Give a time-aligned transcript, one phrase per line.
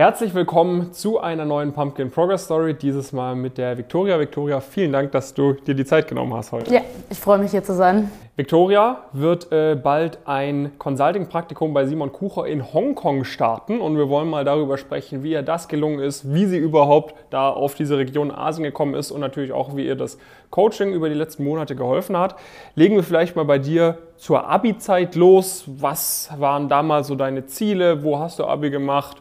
[0.00, 4.18] Herzlich willkommen zu einer neuen Pumpkin Progress Story, dieses Mal mit der Victoria.
[4.18, 6.72] Victoria, vielen Dank, dass du dir die Zeit genommen hast heute.
[6.72, 6.80] Ja,
[7.10, 8.10] ich freue mich hier zu sein.
[8.34, 14.30] Victoria wird äh, bald ein Consulting-Praktikum bei Simon Kucher in Hongkong starten und wir wollen
[14.30, 18.30] mal darüber sprechen, wie ihr das gelungen ist, wie sie überhaupt da auf diese Region
[18.30, 20.16] Asien gekommen ist und natürlich auch, wie ihr das
[20.48, 22.36] Coaching über die letzten Monate geholfen hat.
[22.74, 25.64] Legen wir vielleicht mal bei dir zur Abi-Zeit los.
[25.66, 28.02] Was waren damals so deine Ziele?
[28.02, 29.18] Wo hast du Abi gemacht?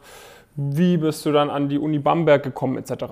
[0.62, 3.06] Wie bist du dann an die Uni Bamberg gekommen etc.?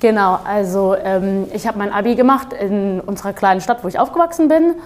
[0.00, 4.48] Genau, also ähm, ich habe mein Abi gemacht in unserer kleinen Stadt, wo ich aufgewachsen
[4.48, 4.76] bin.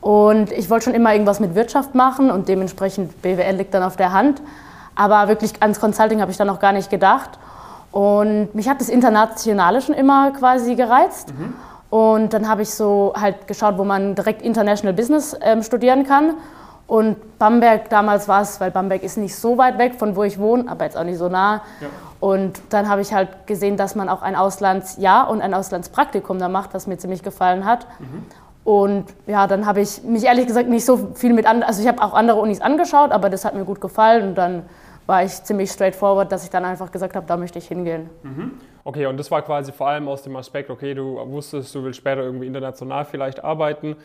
[0.00, 3.96] Und ich wollte schon immer irgendwas mit Wirtschaft machen und dementsprechend BWL liegt dann auf
[3.96, 4.42] der Hand.
[4.96, 7.30] Aber wirklich ans Consulting habe ich dann noch gar nicht gedacht.
[7.92, 11.32] Und mich hat das Internationale schon immer quasi gereizt.
[11.32, 11.54] Mhm.
[11.96, 16.34] Und dann habe ich so halt geschaut, wo man direkt International Business ähm, studieren kann.
[16.92, 20.38] Und Bamberg damals war es, weil Bamberg ist nicht so weit weg von wo ich
[20.38, 21.62] wohne, aber jetzt auch nicht so nah.
[21.80, 21.88] Ja.
[22.20, 26.50] Und dann habe ich halt gesehen, dass man auch ein Auslandsjahr und ein Auslandspraktikum da
[26.50, 27.86] macht, was mir ziemlich gefallen hat.
[27.98, 28.26] Mhm.
[28.64, 31.88] Und ja, dann habe ich mich ehrlich gesagt nicht so viel mit anderen, also ich
[31.88, 34.64] habe auch andere Unis angeschaut, aber das hat mir gut gefallen und dann
[35.06, 38.10] war ich ziemlich straightforward, dass ich dann einfach gesagt habe, da möchte ich hingehen.
[38.22, 38.50] Mhm.
[38.84, 41.96] Okay, und das war quasi vor allem aus dem Aspekt, okay, du wusstest, du willst
[41.96, 43.96] später irgendwie international vielleicht arbeiten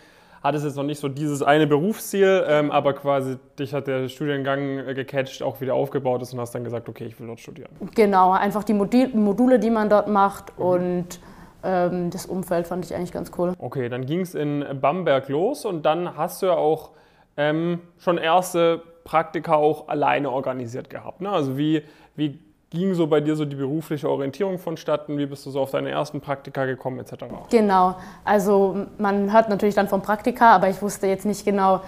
[0.43, 4.79] hattest jetzt noch nicht so dieses eine Berufsziel, ähm, aber quasi dich hat der Studiengang
[4.79, 7.69] äh, gecatcht, auch wieder aufgebaut ist und hast dann gesagt, okay, ich will dort studieren.
[7.95, 10.66] Genau, einfach die Module, die man dort macht mhm.
[10.66, 11.19] und
[11.63, 13.53] ähm, das Umfeld fand ich eigentlich ganz cool.
[13.59, 16.91] Okay, dann ging es in Bamberg los und dann hast du ja auch
[17.35, 21.22] ähm, schon erste Praktika auch alleine organisiert gehabt.
[21.22, 21.29] Ne?
[21.29, 21.83] Also wie,
[22.16, 25.17] wie ging so bei dir so die berufliche Orientierung vonstatten?
[25.17, 27.25] Wie bist du so auf deine ersten Praktika gekommen etc.?
[27.49, 31.81] Genau, also man hört natürlich dann vom Praktika, aber ich wusste jetzt nicht genau,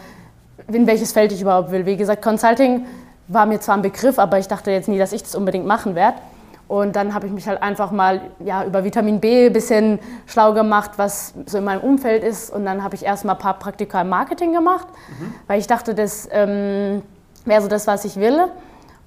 [0.67, 1.85] in welches Feld ich überhaupt will.
[1.85, 2.85] Wie gesagt, Consulting
[3.27, 5.95] war mir zwar ein Begriff, aber ich dachte jetzt nie, dass ich das unbedingt machen
[5.95, 6.17] werde.
[6.67, 10.53] Und dann habe ich mich halt einfach mal ja, über Vitamin B ein bisschen schlau
[10.53, 12.53] gemacht, was so in meinem Umfeld ist.
[12.53, 14.87] Und dann habe ich erstmal ein paar Praktika im Marketing gemacht,
[15.19, 15.33] mhm.
[15.47, 17.01] weil ich dachte, das ähm,
[17.45, 18.49] wäre so das, was ich will.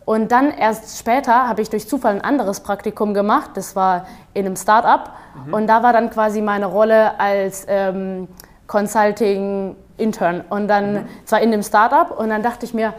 [0.04, 3.50] Und dann erst später habe ich durch Zufall ein anderes Praktikum gemacht.
[3.54, 5.10] Das war in einem Startup.
[5.46, 5.54] Mhm.
[5.54, 8.28] Und da war dann quasi meine Rolle als ähm,
[8.66, 10.44] Consulting-Intern.
[10.48, 11.08] Und dann mhm.
[11.24, 12.18] zwar in dem Startup.
[12.18, 12.94] Und dann dachte ich mir,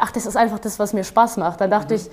[0.00, 1.60] ach, das ist einfach das, was mir Spaß macht.
[1.60, 2.00] Dann dachte mhm.
[2.00, 2.10] ich,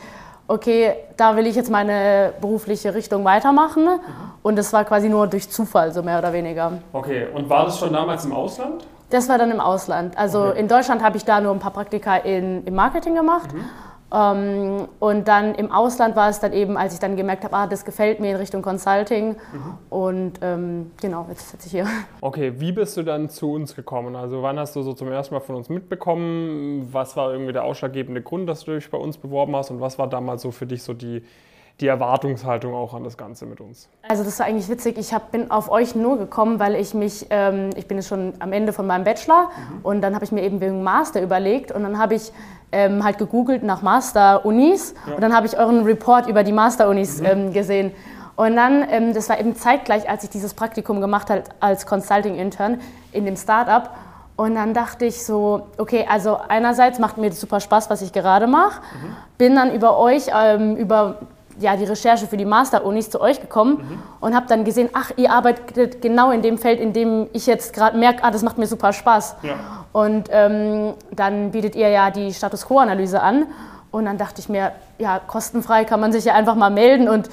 [0.47, 3.85] okay, da will ich jetzt meine berufliche Richtung weitermachen.
[3.85, 3.99] Mhm.
[4.41, 6.73] Und das war quasi nur durch Zufall, so mehr oder weniger.
[6.93, 8.85] Okay, und war das schon damals im Ausland?
[9.11, 10.17] Das war dann im Ausland.
[10.17, 10.59] Also okay.
[10.59, 13.53] in Deutschland habe ich da nur ein paar Praktika in, im Marketing gemacht.
[13.53, 13.65] Mhm.
[14.13, 17.67] Ähm, und dann im Ausland war es dann eben, als ich dann gemerkt habe, ah,
[17.67, 19.29] das gefällt mir in Richtung Consulting.
[19.29, 19.77] Mhm.
[19.89, 21.87] Und ähm, genau, jetzt sitze ich hier.
[22.23, 24.15] Okay, wie bist du dann zu uns gekommen?
[24.15, 26.87] Also wann hast du so zum ersten Mal von uns mitbekommen?
[26.91, 29.71] Was war irgendwie der ausschlaggebende Grund, dass du dich bei uns beworben hast?
[29.71, 31.23] Und was war damals so für dich so die,
[31.79, 33.89] die Erwartungshaltung auch an das Ganze mit uns?
[34.07, 34.97] Also das war eigentlich witzig.
[34.97, 38.33] Ich hab, bin auf euch nur gekommen, weil ich mich, ähm, ich bin jetzt schon
[38.39, 39.79] am Ende von meinem Bachelor mhm.
[39.83, 42.31] und dann habe ich mir eben wegen Master überlegt und dann habe ich
[42.71, 45.15] ähm, halt gegoogelt nach Master-Unis ja.
[45.15, 47.25] und dann habe ich euren Report über die Master-Unis mhm.
[47.25, 47.91] ähm, gesehen.
[48.35, 52.79] Und dann, ähm, das war eben zeitgleich, als ich dieses Praktikum gemacht habe als Consulting-Intern
[53.11, 53.91] in dem Startup.
[54.35, 58.13] Und dann dachte ich so, okay, also einerseits macht mir das super Spaß, was ich
[58.13, 58.81] gerade mache.
[58.81, 59.15] Mhm.
[59.37, 61.17] Bin dann über euch, ähm, über
[61.61, 64.03] ja, die Recherche für die Master-Unis zu euch gekommen mhm.
[64.19, 67.73] und habe dann gesehen, ach, ihr arbeitet genau in dem Feld, in dem ich jetzt
[67.73, 69.35] gerade merke, ah, das macht mir super Spaß.
[69.43, 69.55] Ja.
[69.93, 73.47] Und ähm, dann bietet ihr ja die Status Quo-Analyse an.
[73.91, 77.29] Und dann dachte ich mir, ja, kostenfrei kann man sich ja einfach mal melden und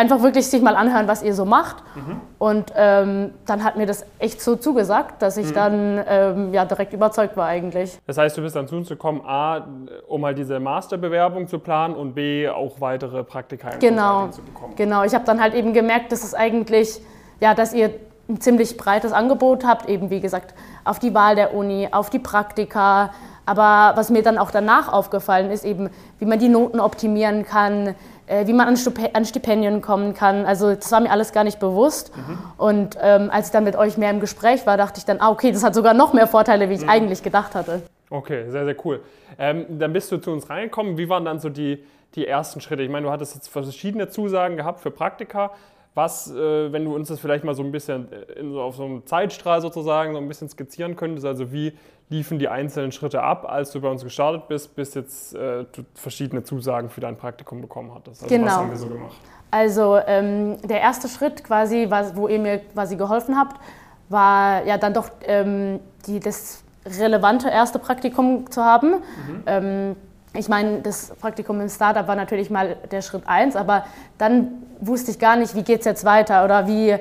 [0.00, 1.76] einfach wirklich sich mal anhören, was ihr so macht.
[1.94, 2.20] Mhm.
[2.38, 5.54] Und ähm, dann hat mir das echt so zugesagt, dass ich mhm.
[5.54, 7.98] dann ähm, ja, direkt überzeugt war eigentlich.
[8.06, 9.66] Das heißt, du bist dann zu uns gekommen, A,
[10.08, 14.28] um halt diese Masterbewerbung zu planen und B, auch weitere Praktika genau.
[14.28, 14.72] zu bekommen.
[14.76, 17.02] Genau, ich habe dann halt eben gemerkt, dass es eigentlich,
[17.40, 17.90] ja, dass ihr
[18.30, 22.20] ein ziemlich breites Angebot habt, eben wie gesagt, auf die Wahl der Uni, auf die
[22.20, 23.10] Praktika,
[23.44, 25.90] aber was mir dann auch danach aufgefallen ist, eben
[26.20, 27.96] wie man die Noten optimieren kann,
[28.46, 30.46] wie man an, Stipendien kommen kann.
[30.46, 32.16] Also das war mir alles gar nicht bewusst.
[32.16, 32.38] Mhm.
[32.56, 35.30] Und ähm, als ich dann mit euch mehr im Gespräch war, dachte ich dann, ah,
[35.30, 36.88] okay, das hat sogar noch mehr Vorteile, wie ich mhm.
[36.88, 37.82] eigentlich gedacht hatte.
[38.10, 39.00] Okay, sehr, sehr cool.
[39.38, 40.98] Ähm, dann bist du zu uns reingekommen.
[40.98, 41.84] Wie waren dann so die,
[42.14, 42.82] die ersten Schritte?
[42.82, 45.52] Ich meine, du hattest jetzt verschiedene Zusagen gehabt für Praktika.
[45.94, 48.84] Was, äh, wenn du uns das vielleicht mal so ein bisschen äh, in, auf so
[48.84, 51.72] einem Zeitstrahl sozusagen so ein bisschen skizzieren könntest, also wie
[52.10, 55.84] liefen die einzelnen Schritte ab, als du bei uns gestartet bist, bis jetzt äh, du
[55.94, 58.22] verschiedene Zusagen für dein Praktikum bekommen hattest?
[58.22, 58.46] Also genau.
[58.46, 59.16] was haben wir so gemacht?
[59.52, 63.60] Also ähm, der erste Schritt quasi, was, wo ihr mir quasi geholfen habt,
[64.08, 68.90] war ja dann doch ähm, die, das relevante erste Praktikum zu haben.
[68.90, 69.42] Mhm.
[69.46, 69.96] Ähm,
[70.34, 73.84] ich meine, das Praktikum im Startup war natürlich mal der Schritt eins, aber
[74.18, 74.48] dann
[74.80, 76.96] wusste ich gar nicht, wie geht es jetzt weiter oder wie,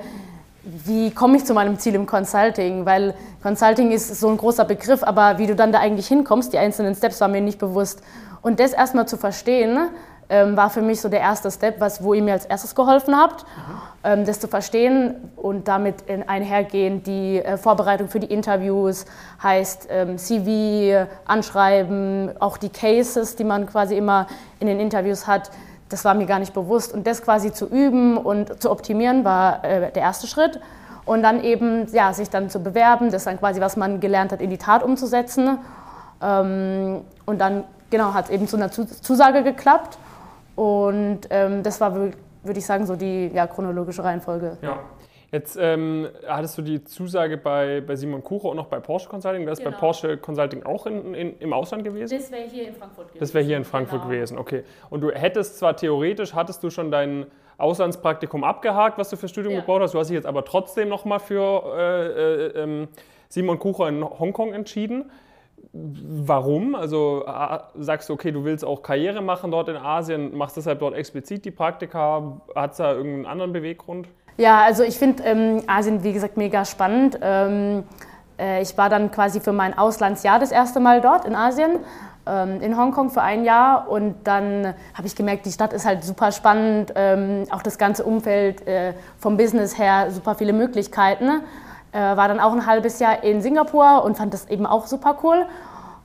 [0.63, 5.03] wie komme ich zu meinem Ziel im Consulting, weil Consulting ist so ein großer Begriff,
[5.03, 8.01] aber wie du dann da eigentlich hinkommst, die einzelnen Steps waren mir nicht bewusst.
[8.41, 9.89] Und das erstmal zu verstehen,
[10.29, 13.17] ähm, war für mich so der erste Step, was, wo ihr mir als erstes geholfen
[13.17, 13.45] habt,
[14.03, 15.95] ähm, das zu verstehen und damit
[16.27, 19.05] einhergehen die äh, Vorbereitung für die Interviews,
[19.41, 24.27] heißt ähm, CV, Anschreiben, auch die Cases, die man quasi immer
[24.59, 25.49] in den Interviews hat.
[25.89, 26.93] Das war mir gar nicht bewusst.
[26.93, 30.59] Und das quasi zu üben und zu optimieren, war äh, der erste Schritt.
[31.05, 34.41] Und dann eben, ja, sich dann zu bewerben, das dann quasi, was man gelernt hat,
[34.41, 35.57] in die Tat umzusetzen.
[36.21, 39.97] Ähm, und dann, genau, hat es eben zu einer Zusage geklappt.
[40.55, 42.13] Und ähm, das war, würde
[42.53, 44.57] ich sagen, so die ja, chronologische Reihenfolge.
[44.61, 44.77] Ja.
[45.31, 49.43] Jetzt ähm, hattest du die Zusage bei, bei Simon Kucher und noch bei Porsche Consulting.
[49.43, 49.71] Du bist genau.
[49.71, 52.17] bei Porsche Consulting auch in, in, im Ausland gewesen?
[52.17, 53.19] Das wäre hier in Frankfurt gewesen.
[53.19, 54.11] Das wäre hier in Frankfurt genau.
[54.11, 54.63] gewesen, okay.
[54.89, 57.27] Und du hättest zwar theoretisch, hattest du schon dein
[57.59, 59.59] Auslandspraktikum abgehakt, was du fürs Studium ja.
[59.59, 59.93] gebraucht hast.
[59.93, 62.87] Du hast dich jetzt aber trotzdem nochmal für äh, äh, ähm,
[63.27, 65.11] Simon Kucher in Hongkong entschieden.
[65.71, 66.73] Warum?
[66.73, 67.25] Also
[67.75, 71.45] sagst du, okay, du willst auch Karriere machen dort in Asien, machst deshalb dort explizit
[71.45, 72.41] die Praktika.
[72.55, 74.07] Hat es da irgendeinen anderen Beweggrund?
[74.39, 77.19] Ja, also ich finde ähm, Asien, wie gesagt, mega spannend.
[77.21, 77.83] Ähm,
[78.39, 81.71] äh, ich war dann quasi für mein Auslandsjahr das erste Mal dort in Asien,
[82.25, 83.89] ähm, in Hongkong für ein Jahr.
[83.89, 88.05] Und dann habe ich gemerkt, die Stadt ist halt super spannend, ähm, auch das ganze
[88.05, 91.41] Umfeld äh, vom Business her, super viele Möglichkeiten.
[91.91, 95.17] Äh, war dann auch ein halbes Jahr in Singapur und fand das eben auch super
[95.21, 95.47] cool.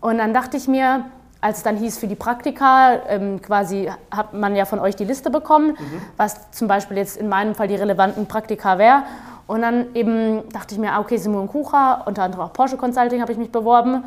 [0.00, 1.04] Und dann dachte ich mir,
[1.44, 5.05] als es dann hieß für die Praktika, ähm, quasi hat man ja von euch die
[5.05, 6.02] Liste bekommen, mhm.
[6.17, 9.02] was zum Beispiel jetzt in meinem Fall die relevanten Praktika wäre.
[9.46, 13.20] Und dann eben dachte ich mir, ah, okay, Simon Kucher, unter anderem auch Porsche Consulting
[13.20, 14.05] habe ich mich beworben.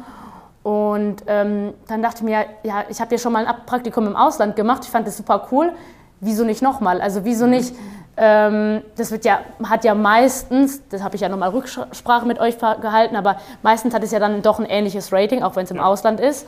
[0.64, 4.16] Und ähm, dann dachte ich mir, ja, ich habe ja schon mal ein Praktikum im
[4.16, 5.74] Ausland gemacht, ich fand das super cool.
[6.20, 7.02] Wieso nicht nochmal?
[7.02, 7.52] Also wieso mhm.
[7.52, 7.76] nicht
[8.20, 12.58] ähm, das wird ja, hat ja meistens, das habe ich ja nochmal Rücksprache mit euch
[12.58, 15.80] gehalten, aber meistens hat es ja dann doch ein ähnliches Rating, auch wenn es im.
[15.80, 16.48] Ausland ist.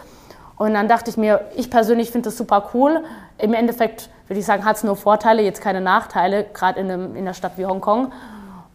[0.60, 3.02] Und dann dachte ich mir, ich persönlich finde das super cool.
[3.38, 7.18] Im Endeffekt würde ich sagen, hat es nur Vorteile, jetzt keine Nachteile, gerade in, in
[7.18, 8.12] einer Stadt wie Hongkong.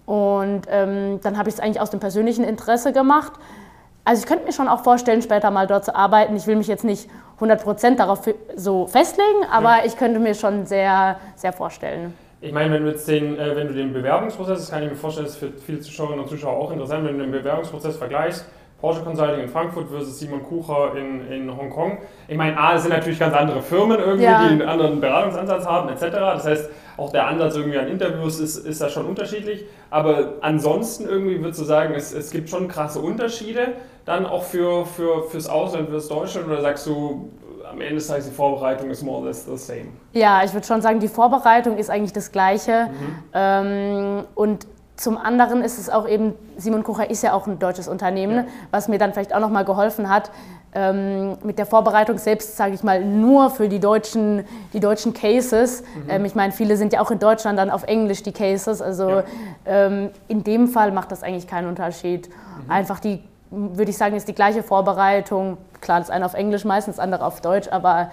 [0.07, 3.35] Und ähm, dann habe ich es eigentlich aus dem persönlichen Interesse gemacht.
[4.03, 6.35] Also ich könnte mir schon auch vorstellen, später mal dort zu arbeiten.
[6.37, 8.21] Ich will mich jetzt nicht 100% darauf
[8.57, 9.85] so festlegen, aber ja.
[9.85, 12.15] ich könnte mir schon sehr, sehr vorstellen.
[12.41, 14.97] Ich meine, wenn du jetzt den, äh, wenn du den Bewerbungsprozess, das kann ich mir
[14.97, 18.47] vorstellen, das ist für viele Zuschauerinnen und Zuschauer auch interessant, wenn du den Bewerbungsprozess vergleichst,
[18.85, 21.97] Porsche Consulting in Frankfurt versus Simon Kucher in, in Hongkong.
[22.29, 24.47] Ich meine, A, es sind natürlich ganz andere Firmen irgendwie, ja.
[24.47, 26.03] die einen anderen Beratungsansatz haben, etc.
[26.11, 29.65] Das heißt, auch der Ansatz irgendwie an Interviews ist, ist da schon unterschiedlich.
[29.89, 33.69] Aber ansonsten irgendwie würdest du sagen, es, es gibt schon krasse Unterschiede
[34.05, 36.47] dann auch für, für, fürs Ausland, fürs Deutschland?
[36.47, 37.31] Oder sagst du,
[37.71, 39.87] am Ende des Tages die Vorbereitung ist more or less the same.
[40.13, 42.91] Ja, ich würde schon sagen, die Vorbereitung ist eigentlich das Gleiche.
[42.91, 43.23] Mhm.
[43.33, 44.67] Ähm, und
[44.97, 48.45] zum anderen ist es auch eben, Simon Kucher ist ja auch ein deutsches Unternehmen, ja.
[48.71, 50.31] was mir dann vielleicht auch nochmal geholfen hat,
[50.73, 55.83] ähm, mit der Vorbereitung selbst, sage ich mal, nur für die deutschen, die deutschen Cases.
[55.83, 56.11] Mhm.
[56.11, 58.83] Ähm, ich meine, viele sind ja auch in Deutschland dann auf Englisch die Cases.
[58.83, 59.25] Also ja.
[59.67, 62.29] ähm, in dem Fall macht das eigentlich keinen Unterschied.
[62.29, 62.71] Mhm.
[62.71, 63.23] Einfach die
[63.55, 65.59] würde ich sagen, ist die gleiche Vorbereitung.
[65.81, 68.11] Klar, das eine auf Englisch meistens, das andere auf Deutsch, aber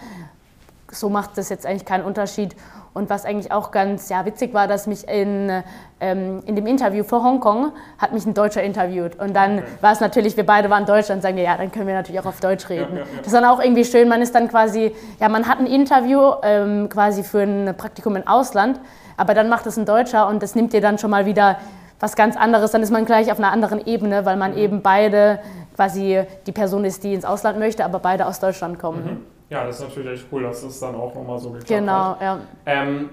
[0.91, 2.55] so macht das jetzt eigentlich keinen Unterschied.
[2.93, 5.63] Und was eigentlich auch ganz ja, witzig war, dass mich in,
[6.01, 9.17] ähm, in dem Interview für Hongkong hat mich ein Deutscher interviewt.
[9.17, 9.67] Und dann okay.
[9.79, 12.19] war es natürlich, wir beide waren Deutsch, dann sagen wir, ja, dann können wir natürlich
[12.19, 12.97] auch auf Deutsch reden.
[12.97, 13.17] Ja, ja, ja.
[13.19, 16.33] Das ist dann auch irgendwie schön, man ist dann quasi, ja, man hat ein Interview
[16.43, 18.79] ähm, quasi für ein Praktikum im Ausland,
[19.15, 21.57] aber dann macht es ein Deutscher und das nimmt dir dann schon mal wieder
[22.01, 24.57] was ganz anderes, dann ist man gleich auf einer anderen Ebene, weil man mhm.
[24.57, 25.39] eben beide
[25.75, 29.03] quasi die Person ist, die ins Ausland möchte, aber beide aus Deutschland kommen.
[29.03, 29.30] Mhm.
[29.51, 32.19] Ja, das ist natürlich echt cool, dass es dann auch nochmal so geklappt genau, hat.
[32.19, 32.41] Genau, ja.
[32.65, 33.09] Ähm,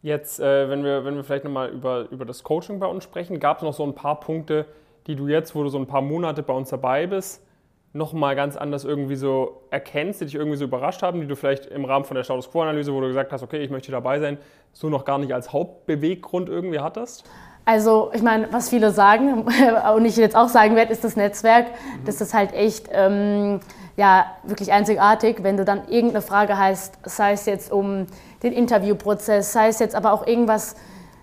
[0.00, 3.38] jetzt, äh, wenn, wir, wenn wir vielleicht nochmal über, über das Coaching bei uns sprechen,
[3.38, 4.64] gab es noch so ein paar Punkte,
[5.06, 7.46] die du jetzt, wo du so ein paar Monate bei uns dabei bist,
[7.92, 11.66] nochmal ganz anders irgendwie so erkennst, die dich irgendwie so überrascht haben, die du vielleicht
[11.66, 14.38] im Rahmen von der Status Quo-Analyse, wo du gesagt hast, okay, ich möchte dabei sein,
[14.72, 17.28] so noch gar nicht als Hauptbeweggrund irgendwie hattest?
[17.64, 19.44] Also ich meine, was viele sagen
[19.96, 21.66] und ich jetzt auch sagen werde, ist das Netzwerk.
[21.66, 22.04] Mhm.
[22.04, 23.60] Das ist halt echt ähm,
[23.96, 28.06] ja, wirklich einzigartig, wenn du dann irgendeine Frage hast, sei es jetzt um
[28.42, 30.74] den Interviewprozess, sei es jetzt aber auch irgendwas,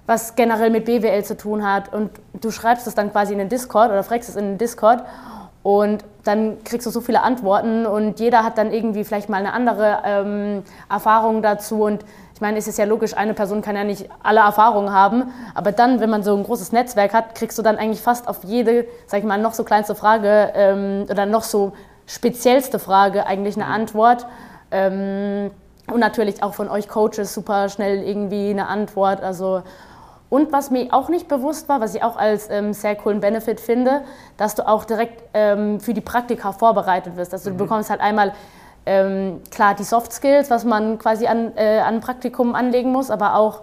[0.05, 3.49] was generell mit BWL zu tun hat und du schreibst es dann quasi in den
[3.49, 5.03] Discord oder fragst es in den Discord
[5.63, 9.53] und dann kriegst du so viele Antworten und jeder hat dann irgendwie vielleicht mal eine
[9.53, 13.83] andere ähm, Erfahrung dazu und ich meine, es ist ja logisch, eine Person kann ja
[13.83, 17.61] nicht alle Erfahrungen haben, aber dann, wenn man so ein großes Netzwerk hat, kriegst du
[17.61, 21.43] dann eigentlich fast auf jede, sag ich mal, noch so kleinste Frage ähm, oder noch
[21.43, 21.73] so
[22.07, 24.25] speziellste Frage eigentlich eine Antwort.
[24.71, 25.51] Ähm,
[25.91, 29.21] und natürlich auch von euch Coaches super schnell irgendwie eine Antwort.
[29.21, 29.63] Also
[30.29, 33.59] und was mir auch nicht bewusst war, was ich auch als ähm, sehr coolen Benefit
[33.59, 34.01] finde,
[34.37, 37.33] dass du auch direkt ähm, für die Praktika vorbereitet wirst.
[37.33, 37.59] Also du mhm.
[37.59, 38.33] bekommst halt einmal
[38.85, 43.35] ähm, klar die Soft Skills, was man quasi an, äh, an Praktikum anlegen muss, aber
[43.35, 43.61] auch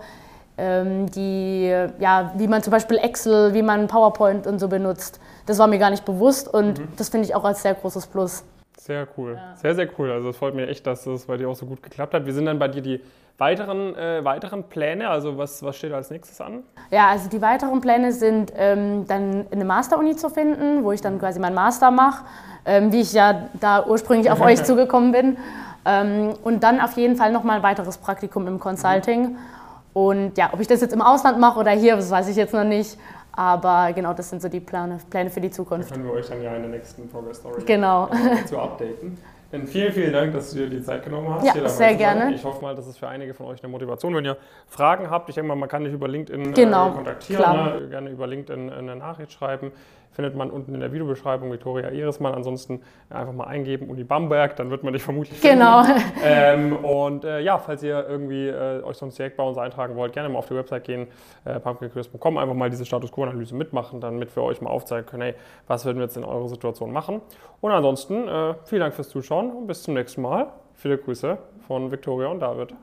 [0.59, 1.69] ähm, die,
[1.99, 5.21] ja, wie man zum Beispiel Excel, wie man PowerPoint und so benutzt.
[5.47, 6.89] Das war mir gar nicht bewusst und mhm.
[6.97, 8.43] das finde ich auch als sehr großes Plus.
[8.77, 9.57] Sehr cool, ja.
[9.57, 10.11] sehr, sehr cool.
[10.11, 12.27] Also es freut mich echt, dass das bei dir auch so gut geklappt hat.
[12.27, 13.01] Wie sind dann bei dir die
[13.39, 15.09] weiteren, äh, weiteren Pläne?
[15.09, 16.63] Also was, was steht als nächstes an?
[16.91, 21.19] Ja, also die weiteren Pläne sind ähm, dann eine Master-Uni zu finden, wo ich dann
[21.19, 22.25] quasi meinen Master mache,
[22.65, 25.37] ähm, wie ich ja da ursprünglich auf euch zugekommen bin.
[25.87, 29.23] Ähm, und dann auf jeden Fall nochmal ein weiteres Praktikum im Consulting.
[29.23, 29.37] Mhm.
[29.95, 32.53] Und ja, ob ich das jetzt im Ausland mache oder hier, das weiß ich jetzt
[32.53, 32.99] noch nicht.
[33.37, 35.91] Aber genau, das sind so die Pläne, Pläne für die Zukunft.
[35.91, 38.09] Da können wir euch dann ja in der nächsten Progress Story genau.
[38.47, 39.19] zu updaten.
[39.53, 41.55] Dann vielen, vielen Dank, dass du dir die Zeit genommen hast.
[41.55, 42.35] Ja, sehr gerne.
[42.35, 44.15] Ich hoffe mal, das ist für einige von euch eine Motivation.
[44.15, 47.81] Wenn ihr Fragen habt, ich denke mal, man kann dich über LinkedIn genau, äh, kontaktieren,
[47.81, 47.89] ne?
[47.89, 49.71] gerne über LinkedIn eine Nachricht schreiben
[50.17, 52.35] findet man unten in der Videobeschreibung Viktoria Irismann.
[52.35, 52.81] Ansonsten
[53.11, 55.59] einfach mal eingeben Uni Bamberg, dann wird man dich vermutlich finden.
[55.59, 55.85] Genau.
[56.25, 60.13] Ähm, und äh, ja, falls ihr irgendwie äh, euch sonst direkt bei uns eintragen wollt,
[60.13, 61.07] gerne mal auf die Website gehen,
[61.45, 65.35] äh, pumpkincrisp.com, einfach mal diese Status Quo-Analyse mitmachen, damit wir euch mal aufzeigen können, hey,
[65.67, 67.21] was würden wir jetzt in eurer Situation machen.
[67.61, 70.49] Und ansonsten äh, vielen Dank fürs Zuschauen und bis zum nächsten Mal.
[70.75, 72.75] Viele Grüße von Viktoria und David.